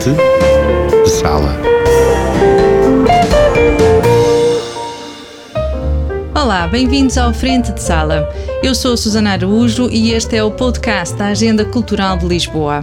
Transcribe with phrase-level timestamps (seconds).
[0.00, 1.60] De Sala.
[6.34, 8.26] Olá, bem-vindos ao Frente de Sala.
[8.62, 12.82] Eu sou Susana Araújo e este é o podcast da Agenda Cultural de Lisboa.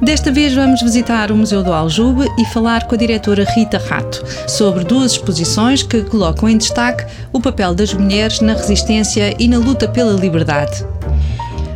[0.00, 4.24] Desta vez vamos visitar o Museu do Aljube e falar com a diretora Rita Rato
[4.48, 9.58] sobre duas exposições que colocam em destaque o papel das mulheres na resistência e na
[9.58, 10.86] luta pela liberdade.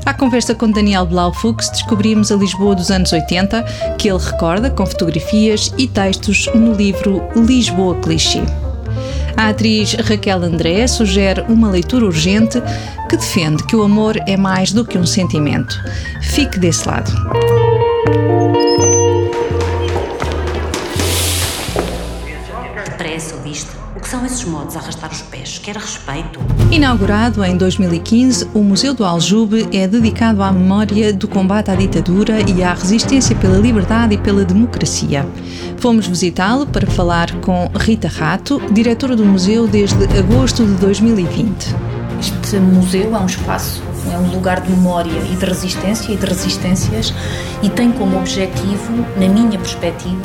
[0.09, 3.63] À conversa com Daniel Blaufux, descobrimos a Lisboa dos anos 80,
[3.99, 8.41] que ele recorda com fotografias e textos no livro Lisboa Clichê.
[9.37, 12.59] A atriz Raquel André sugere uma leitura urgente
[13.11, 15.79] que defende que o amor é mais do que um sentimento.
[16.23, 17.13] Fique desse lado.
[24.19, 25.59] São esses modos a arrastar os pés?
[25.59, 26.41] Quer respeito?
[26.73, 32.39] Inaugurado em 2015, o Museu do Aljube é dedicado à memória do combate à ditadura
[32.51, 35.25] e à resistência pela liberdade e pela democracia.
[35.77, 41.77] Fomos visitá-lo para falar com Rita Rato, diretora do museu desde agosto de 2020.
[42.19, 43.81] Este museu é um espaço,
[44.13, 47.13] é um lugar de memória e de resistência e de resistências
[47.63, 50.23] e tem como objetivo, na minha perspectiva,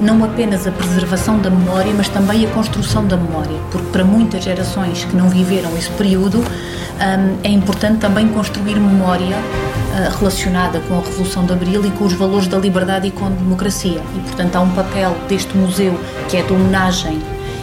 [0.00, 4.44] não apenas a preservação da memória, mas também a construção da memória, porque para muitas
[4.44, 10.98] gerações que não viveram esse período, hum, é importante também construir memória hum, relacionada com
[10.98, 14.00] a Revolução de Abril e com os valores da liberdade e com a democracia.
[14.16, 17.20] E, portanto, há um papel deste museu que é de homenagem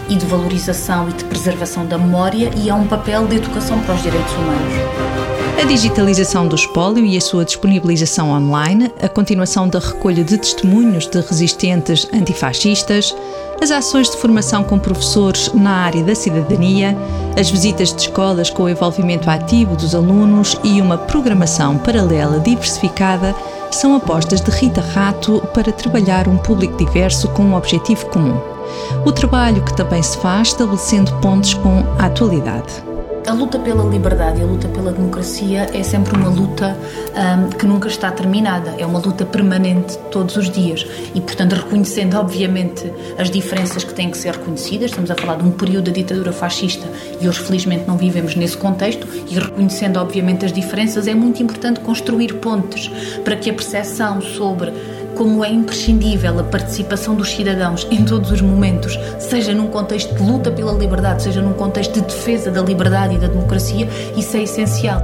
[0.10, 3.96] e de valorização e de preservação da memória e há um papel de educação para
[3.96, 4.74] os direitos humanos.
[5.60, 11.08] A digitalização do espólio e a sua disponibilização online, a continuação da recolha de testemunhos
[11.08, 13.16] de resistentes antifascistas,
[13.60, 16.96] as ações de formação com professores na área da cidadania,
[17.40, 23.36] as visitas de escolas com o envolvimento ativo dos alunos e uma programação paralela diversificada
[23.72, 28.57] são apostas de Rita Rato para trabalhar um público diverso com um objetivo comum.
[29.06, 32.88] O trabalho que também se faz estabelecendo pontos com a atualidade.
[33.28, 36.78] A luta pela liberdade e a luta pela democracia é sempre uma luta
[37.14, 42.16] um, que nunca está terminada, é uma luta permanente todos os dias e, portanto, reconhecendo,
[42.16, 45.92] obviamente, as diferenças que têm que ser reconhecidas, estamos a falar de um período da
[45.92, 46.88] ditadura fascista
[47.20, 51.82] e hoje, felizmente, não vivemos nesse contexto, e reconhecendo, obviamente, as diferenças, é muito importante
[51.82, 52.90] construir pontes
[53.26, 54.72] para que a percepção sobre
[55.18, 60.22] como é imprescindível a participação dos cidadãos em todos os momentos, seja num contexto de
[60.22, 64.44] luta pela liberdade, seja num contexto de defesa da liberdade e da democracia, isso é
[64.44, 65.02] essencial.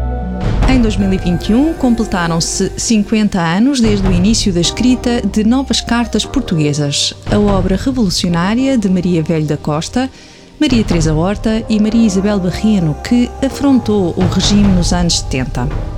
[0.70, 7.40] Em 2021, completaram-se 50 anos desde o início da escrita de Novas Cartas Portuguesas, a
[7.40, 10.10] obra revolucionária de Maria Velho da Costa,
[10.60, 15.93] Maria Teresa Horta e Maria Isabel Barreno, que afrontou o regime nos anos 70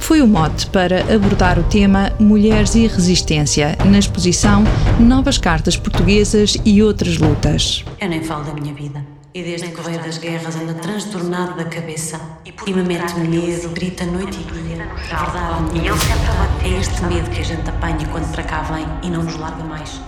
[0.00, 4.64] foi o mote para abordar o tema Mulheres e Resistência na exposição
[4.98, 7.84] Novas Cartas Portuguesas e Outras Lutas.
[8.00, 9.04] Eu nem falo da minha vida.
[9.32, 12.20] E desde que veio das guerras anda transtornado da cabeça
[12.66, 14.88] e me mete medo, grita noite e dia.
[15.12, 18.86] A verdade, e sempre é este medo que a gente apanha quando para cá vem
[19.04, 20.00] e não nos larga mais.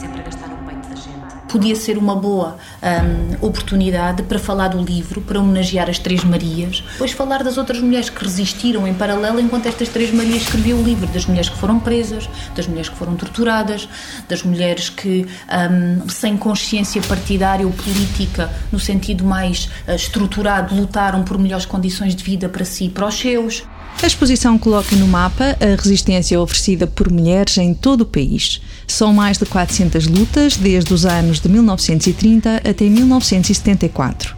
[0.00, 1.16] Sempre a gastar o peito da gente
[1.48, 6.84] podia ser uma boa um, oportunidade para falar do livro, para homenagear as Três Marias,
[6.92, 10.82] depois falar das outras mulheres que resistiram em paralelo enquanto estas Três Marias escreviam o
[10.82, 13.88] livro, das mulheres que foram presas, das mulheres que foram torturadas,
[14.28, 15.26] das mulheres que,
[15.70, 22.14] um, sem consciência partidária ou política, no sentido mais uh, estruturado, lutaram por melhores condições
[22.14, 23.64] de vida para si e para os seus.
[24.02, 28.60] A exposição coloca no mapa a resistência oferecida por mulheres em todo o país.
[28.86, 34.36] São mais de 400 lutas desde os anos de 1930 até 1974.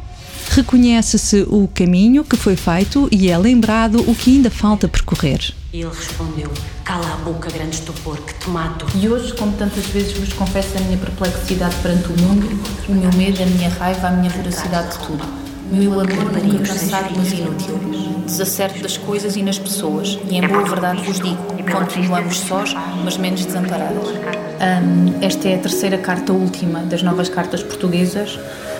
[0.50, 5.52] Reconhece-se o caminho que foi feito e é lembrado o que ainda falta percorrer.
[5.72, 6.50] E ele respondeu:
[6.84, 8.86] Cala a boca, grande estupor, que te mato.
[8.94, 12.48] E hoje, como tantas vezes vos confesso a minha perplexidade perante o mundo,
[12.88, 17.12] o meu medo, a minha raiva, a minha voracidade de tudo meu amor nunca cansado,
[17.16, 17.78] mas inútil.
[18.24, 20.18] Desacerto das coisas e nas pessoas.
[20.28, 21.38] E em boa verdade vos digo,
[21.70, 22.74] continuamos sós,
[23.04, 24.08] mas menos desamparadas.
[24.08, 28.36] Um, esta é a terceira carta última das novas cartas portuguesas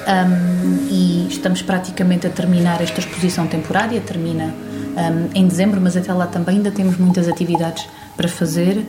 [0.08, 4.00] um, e estamos praticamente a terminar esta exposição temporária.
[4.00, 4.54] Termina
[4.96, 7.86] um, em dezembro, mas até lá também ainda temos muitas atividades
[8.16, 8.84] para fazer.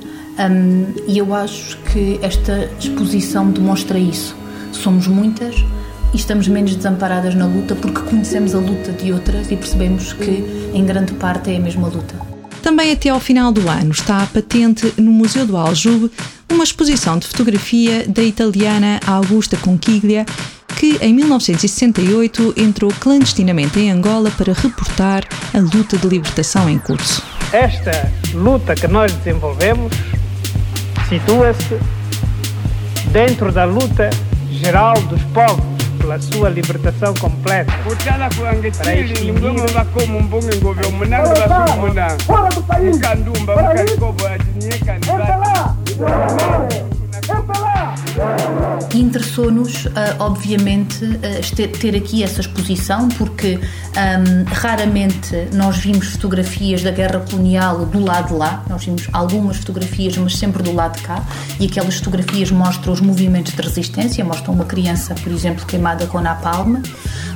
[1.07, 4.35] e eu acho que esta exposição demonstra isso.
[4.71, 5.55] Somos muitas,
[6.13, 10.43] e estamos menos desamparadas na luta porque conhecemos a luta de outras e percebemos que,
[10.73, 12.15] em grande parte, é a mesma luta.
[12.61, 16.11] Também até ao final do ano está patente no Museu do Aljube
[16.51, 20.25] uma exposição de fotografia da italiana Augusta Conquiglia,
[20.77, 25.23] que em 1968 entrou clandestinamente em Angola para reportar
[25.53, 27.23] a luta de libertação em curso.
[27.53, 29.93] Esta luta que nós desenvolvemos
[31.07, 31.79] situa-se
[33.11, 34.09] dentro da luta
[34.51, 35.78] geral dos povos
[36.09, 37.71] la sua libertação completa.
[37.83, 42.19] Portada com a Angetil, ninguém me vai como um bom engovel, menar o vacuum, menar.
[42.21, 42.97] Fora do país!
[42.97, 44.35] Candumba, o cascobo, a
[49.09, 56.91] Interessou-nos, uh, obviamente, uh, ter aqui essa exposição, porque um, raramente nós vimos fotografias da
[56.91, 61.01] guerra colonial do lado de lá, nós vimos algumas fotografias, mas sempre do lado de
[61.01, 61.25] cá,
[61.59, 66.21] e aquelas fotografias mostram os movimentos de resistência, mostram uma criança, por exemplo, queimada com
[66.21, 66.75] napalm,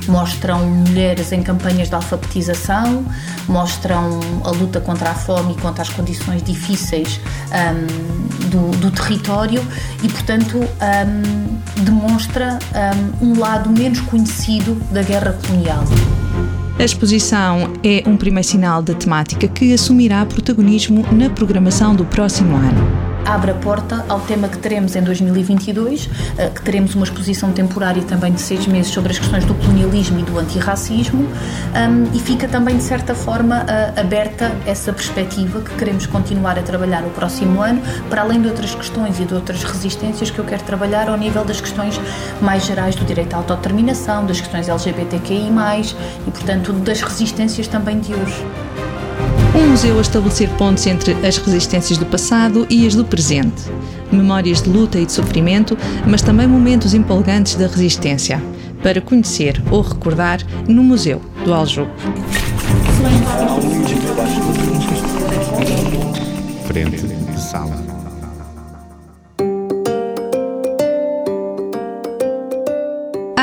[0.06, 3.04] mostram mulheres em campanhas de alfabetização,
[3.48, 8.13] mostram a luta contra a fome e contra as condições difíceis um,
[8.54, 9.60] do, do, território
[10.02, 12.58] e, portanto, um, demonstra
[13.20, 15.84] um, um lado menos conhecido da guerra colonial.
[16.78, 22.56] A exposição é um primeiro sinal da temática que assumirá protagonismo na programação do próximo
[22.56, 27.52] ano abre a porta ao tema que teremos em 2022, eh, que teremos uma exposição
[27.52, 31.28] temporária também de seis meses sobre as questões do colonialismo e do antirracismo,
[32.12, 37.02] e fica também, de certa forma, eh, aberta essa perspectiva que queremos continuar a trabalhar
[37.02, 40.62] no próximo ano, para além de outras questões e de outras resistências que eu quero
[40.62, 42.00] trabalhar ao nível das questões
[42.40, 45.50] mais gerais do direito à autodeterminação, das questões LGBTQI,
[46.26, 48.44] e, portanto, das resistências também de hoje.
[49.74, 53.64] Museu a estabelecer pontos entre as resistências do passado e as do presente.
[54.12, 55.76] Memórias de luta e de sofrimento,
[56.06, 58.40] mas também momentos empolgantes da resistência.
[58.84, 60.38] Para conhecer ou recordar
[60.68, 61.90] no Museu do Aljube.
[66.68, 67.02] Frente,
[67.36, 67.83] sala.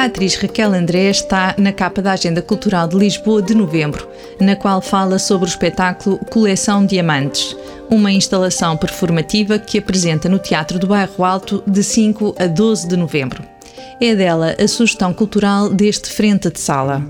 [0.02, 4.10] A atriz Raquel André está na capa da Agenda Cultural de Lisboa de novembro,
[4.40, 7.56] na qual fala sobre o espetáculo Coleção Diamantes,
[7.88, 12.98] uma instalação performativa que apresenta no Teatro do Bairro Alto de 5 a 12 de
[12.98, 13.44] novembro.
[14.02, 17.04] É dela a sugestão cultural deste Frente de Sala.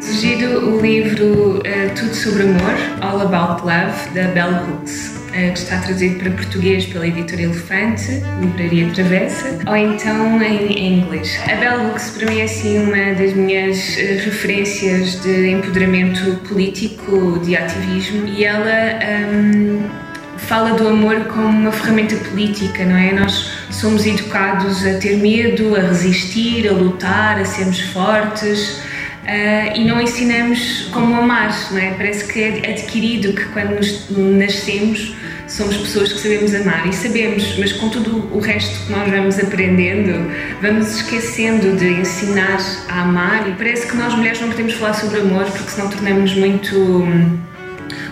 [0.00, 5.11] Sugiro o livro uh, Tudo sobre Amor, All About Love, da Bell Hooks.
[5.34, 11.40] Eh, que está traduzido para português pela editora Elefante, Livraria Travessa, ou então em, inglês.
[11.50, 17.38] A Bell Hooks para mim é assim uma das minhas eh, referências de empoderamento político,
[17.38, 18.98] de ativismo, e ela
[19.32, 19.88] um,
[20.36, 23.12] fala do amor como uma ferramenta política, não é?
[23.12, 28.82] Nós somos educados a ter medo, a resistir, a lutar, a sermos fortes.
[29.22, 31.92] Uh, e não ensinamos como amar, não é?
[31.92, 35.14] Parece que é adquirido que quando nos nascemos
[35.46, 39.38] somos pessoas que sabemos amar e sabemos, mas com tudo o resto que nós vamos
[39.38, 40.28] aprendendo,
[40.60, 42.58] vamos esquecendo de ensinar
[42.88, 46.34] a amar e parece que nós mulheres não podemos falar sobre amor porque senão tornamos
[46.34, 47.06] muito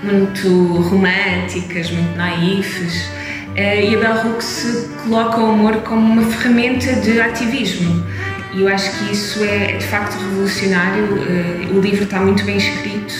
[0.04, 0.48] muito
[0.82, 3.10] românticas, muito naifes.
[3.48, 8.06] Uh, e a Bell Hooks coloca o amor como uma ferramenta de ativismo
[8.52, 11.04] e eu acho que isso é, de facto revolucionário.
[11.04, 13.14] Uh, o livro está muito bem escrito,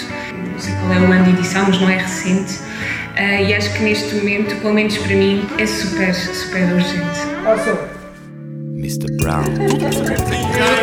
[0.53, 2.55] não sei qual é o ano de edição, mas não é recente.
[2.55, 7.21] Uh, e acho que neste momento, pelo menos para mim, é super, super urgente.
[8.77, 9.17] Mr.
[9.17, 9.45] Brown.
[9.45, 9.77] Eu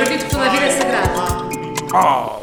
[0.02, 1.48] acredito que toda a vida é sagrada.
[1.94, 2.38] Oh.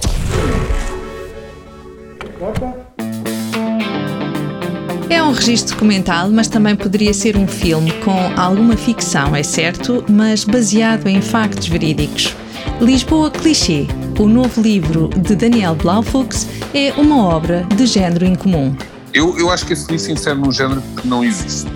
[5.09, 10.05] É um registro documental, mas também poderia ser um filme com alguma ficção, é certo,
[10.09, 12.35] mas baseado em factos verídicos.
[12.81, 13.87] Lisboa Clichê,
[14.19, 18.75] o novo livro de Daniel Blaufuchs, é uma obra de género incomum.
[19.13, 21.71] Eu, eu acho que esse livro se insere num género que não existe,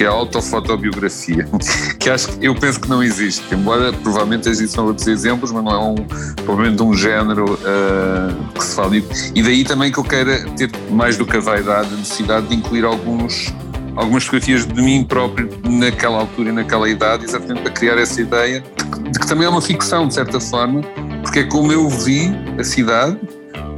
[0.00, 1.46] que é a autofotobiografia,
[2.00, 5.78] que acho, eu penso que não existe, embora provavelmente existam outros exemplos, mas não é
[5.78, 5.94] um,
[6.42, 8.96] provavelmente um género uh, que se fala.
[8.96, 12.54] E daí também que eu queira ter, mais do que a vaidade, a necessidade de
[12.54, 13.52] incluir alguns
[13.94, 18.64] algumas fotografias de mim próprio naquela altura e naquela idade, exatamente para criar essa ideia
[19.10, 20.80] de que também é uma ficção, de certa forma,
[21.22, 23.18] porque é como eu vi a cidade,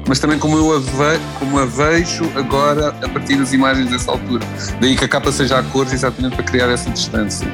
[0.07, 4.11] mas também como eu a, ve, como a vejo agora a partir das imagens dessa
[4.11, 4.45] altura.
[4.81, 7.47] Daí que a capa seja a cores, exatamente para criar essa distância.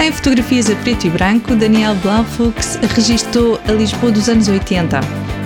[0.00, 4.98] Em fotografias a preto e branco, Daniel Blaufuchs registou a Lisboa dos anos 80,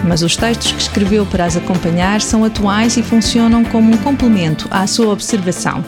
[0.06, 4.68] mas os textos que escreveu para as acompanhar são atuais e funcionam como um complemento
[4.70, 5.84] à sua observação.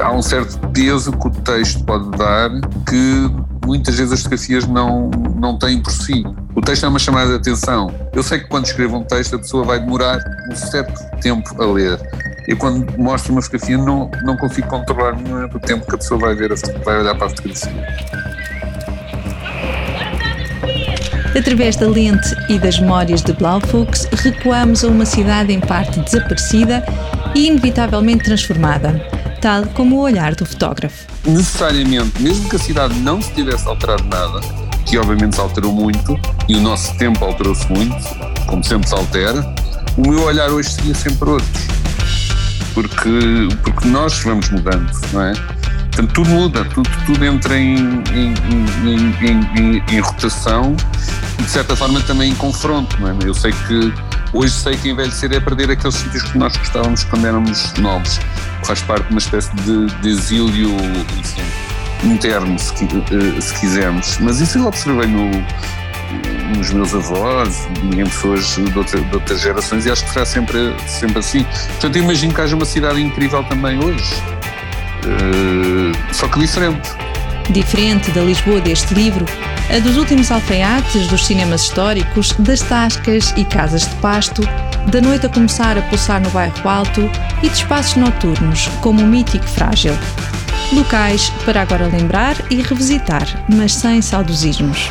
[0.00, 2.50] Há um certo peso que o texto pode dar
[2.88, 3.30] que
[3.66, 6.24] muitas vezes as fotografias não, não têm por si.
[6.56, 7.92] O texto é uma chamada de atenção.
[8.12, 10.18] Eu sei que quando escrevo um texto a pessoa vai demorar
[10.50, 11.98] um certo tempo a ler.
[12.46, 15.14] Eu quando mostro uma fotografia não, não consigo controlar
[15.52, 16.52] o tempo que a pessoa vai ver,
[16.84, 17.72] vai olhar para a fotografia.
[21.36, 26.84] Através da lente e das memórias de Blaufuchs, recuamos a uma cidade em parte desaparecida
[27.34, 28.94] e inevitavelmente transformada
[29.44, 31.06] tal como o olhar do fotógrafo.
[31.26, 34.40] Necessariamente, mesmo que a cidade não se tivesse alterado nada,
[34.94, 36.16] que obviamente se alterou muito
[36.48, 37.96] e o nosso tempo alterou-se muito,
[38.46, 39.44] como sempre se altera,
[39.96, 41.48] o meu olhar hoje seria sempre outro.
[42.74, 45.32] Porque, porque nós vamos mudando, não é?
[45.32, 47.76] Portanto, tudo muda, tudo, tudo entra em,
[48.14, 48.34] em,
[49.20, 50.76] em, em, rotação
[51.40, 52.96] e, de certa forma, também em confronto.
[53.00, 53.16] Não é?
[53.24, 53.92] Eu sei que
[54.32, 58.18] hoje sei que envelhecer é perder aqueles sítios que nós gostávamos quando éramos novos,
[58.60, 60.70] que faz parte de uma espécie de, de exílio
[61.18, 61.42] enfim,
[62.06, 64.18] interno, se, eh, se quisermos.
[64.20, 65.30] Mas isso eu observei no,
[66.56, 70.74] nos meus avós, em pessoas de, outra, de, outras gerações, e acho que será sempre,
[70.86, 71.44] sempre assim.
[71.44, 74.14] Portanto, eu imagino que haja uma cidade incrível também hoje.
[75.04, 76.90] Uh, só que diferente.
[77.50, 79.26] Diferente da Lisboa deste livro,
[79.74, 84.42] a dos últimos alfaiates dos cinemas históricos, das tascas e casas de pasto,
[84.90, 87.10] da noite a começar a pulsar no bairro alto
[87.42, 89.94] e de espaços noturnos, como o mítico Frágil.
[90.72, 94.90] Locais para agora lembrar e revisitar, mas sem saudosismos.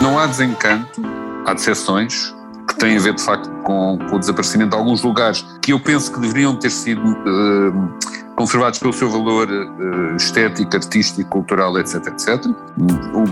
[0.00, 1.02] Não há desencanto,
[1.46, 2.34] há decepções,
[2.68, 5.80] que têm a ver de facto com, com, o desaparecimento de alguns lugares que eu
[5.80, 7.94] penso que deveriam ter sido uh,
[8.36, 12.44] conservados pelo seu valor uh, estético, artístico, cultural, etc, etc,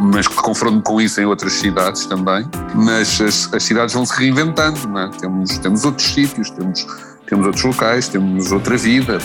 [0.01, 4.19] mas que confronto com isso em outras cidades também, mas as, as cidades vão se
[4.19, 5.09] reinventando, é?
[5.21, 6.87] temos, temos outros sítios, temos,
[7.27, 9.19] temos outros locais, temos outra vida.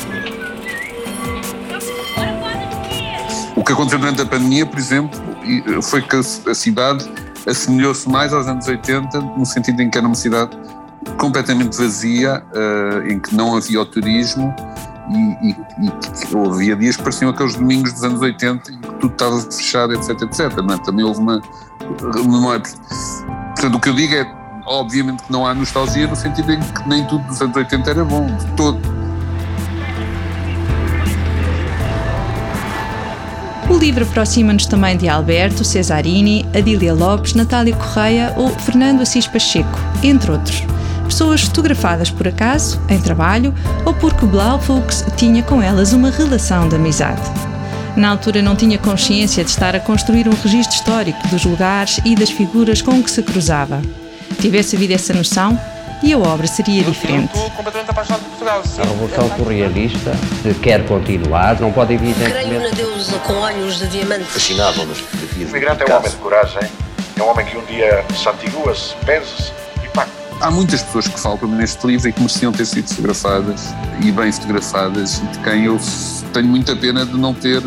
[3.55, 5.19] O que aconteceu durante a pandemia, por exemplo,
[5.81, 7.09] foi que a cidade
[7.47, 10.57] assemelhou-se mais aos anos 80, no sentido em que era uma cidade
[11.17, 14.53] completamente vazia, uh, em que não havia o turismo
[15.09, 19.11] e, e, e havia dias que pareciam aqueles domingos dos anos 80 em que tudo
[19.11, 20.57] estava fechado, etc, etc.
[20.57, 20.77] Não é?
[20.79, 21.41] Também houve uma
[22.15, 22.63] memória.
[23.55, 24.31] Portanto, o que eu digo é,
[24.65, 28.05] obviamente que não há nostalgia no sentido em que nem tudo dos anos 80 era
[28.05, 28.79] bom, de todo.
[33.69, 39.79] O livro aproxima-nos também de Alberto, Cesarini, Adília Lopes, Natália Correia ou Fernando Assis Pacheco,
[40.03, 40.63] entre outros.
[41.09, 43.51] Pessoas fotografadas por acaso, em trabalho,
[43.83, 47.19] ou porque Blaufuchs tinha com elas uma relação de amizade.
[47.97, 52.15] Na altura não tinha consciência de estar a construir um registro histórico dos lugares e
[52.15, 53.81] das figuras com que se cruzava.
[54.39, 55.59] Tivesse havido essa noção,
[56.03, 57.31] e a obra seria diferente.
[57.33, 58.63] Eu estou completamente apaixonado por Portugal.
[58.63, 58.81] Sim.
[58.81, 60.11] A Revolução Surrealista
[60.61, 62.33] quer continuar, não pode evidentemente...
[62.33, 64.25] Creio na deusa com olhos de diamante.
[64.25, 66.61] Fascinavam-nos fotografias O migrante é um homem de coragem,
[67.17, 69.51] é um homem que um dia santigua-se, pensa-se.
[70.41, 74.31] Há muitas pessoas que faltam neste livro e que mereciam ter sido fotografadas e bem
[74.31, 75.77] fotografadas e de quem eu
[76.33, 77.61] tenho muita pena de não ter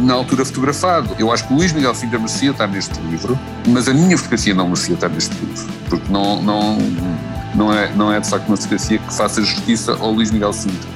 [0.00, 1.14] na altura fotografado.
[1.18, 3.38] Eu acho que o Luís Miguel Sintra merecia estar neste livro,
[3.68, 6.78] mas a minha fotografia não merecia estar neste livro, porque não, não
[7.54, 10.88] não é, não é de facto uma fotografia que faça justiça ao Luís Miguel Sintra.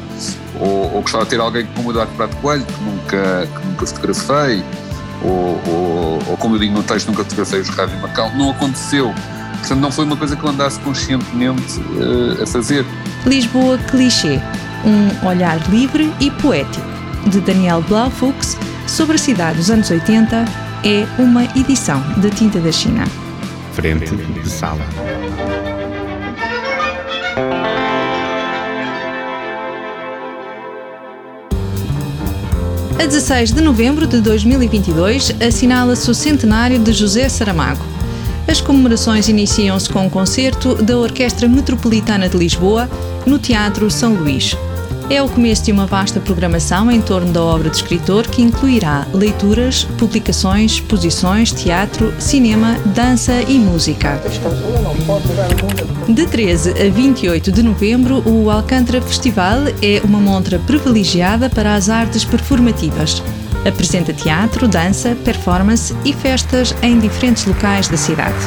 [0.59, 3.87] Ou, ou gostava de ter alguém como o Eduardo Prato Coelho, que nunca, que nunca
[3.87, 4.65] fotografei,
[5.23, 8.31] ou, ou, ou, como eu digo no texto, nunca fotografei os Rádio Macau.
[8.35, 9.15] Não aconteceu.
[9.69, 12.87] Portanto, não foi uma coisa que eu andasse conscientemente uh, a fazer.
[13.27, 14.41] Lisboa Clichê,
[14.83, 16.87] um olhar livre e poético,
[17.27, 18.57] de Daniel Blaufuchs,
[18.87, 20.47] sobre a cidade dos anos 80,
[20.85, 23.05] é uma edição da Tinta da China.
[23.75, 24.81] Frente de sala.
[32.99, 37.98] A 16 de novembro de 2022 assinala-se o centenário de José Saramago.
[38.49, 42.89] As comemorações iniciam-se com um concerto da Orquestra Metropolitana de Lisboa
[43.27, 44.57] no Teatro São Luís.
[45.11, 49.07] É o começo de uma vasta programação em torno da obra do escritor que incluirá
[49.13, 54.19] leituras, publicações, exposições, teatro, cinema, dança e música.
[56.09, 61.91] De 13 a 28 de novembro, o Alcântara Festival é uma montra privilegiada para as
[61.91, 63.23] artes performativas.
[63.67, 68.39] Apresenta teatro, dança, performance e festas em diferentes locais da cidade.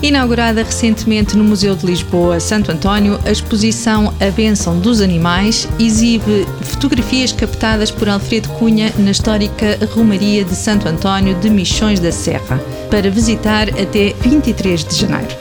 [0.00, 6.46] Inaugurada recentemente no Museu de Lisboa, Santo António, a exposição A Bênção dos Animais exibe
[6.62, 12.60] fotografias captadas por Alfredo Cunha na histórica Romaria de Santo António de Michões da Serra,
[12.88, 15.36] para visitar até 23 de janeiro.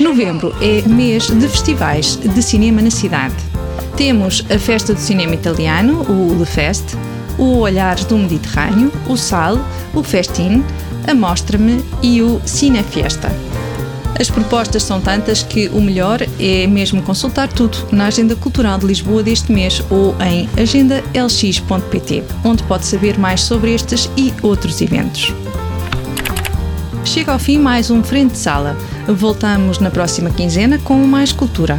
[0.00, 3.49] Novembro é mês de festivais de cinema na cidade.
[4.00, 6.96] Temos a Festa do Cinema Italiano, o Le Fest,
[7.36, 9.58] o Olhares do Mediterrâneo, o Sal,
[9.92, 10.64] o Festin,
[11.06, 13.30] a Mostra-me e o Cinefiesta.
[14.18, 18.86] As propostas são tantas que o melhor é mesmo consultar tudo na Agenda Cultural de
[18.86, 25.30] Lisboa deste mês ou em agendalx.pt, onde pode saber mais sobre estes e outros eventos.
[27.04, 28.74] Chega ao fim mais um Frente de Sala.
[29.06, 31.78] Voltamos na próxima quinzena com mais cultura.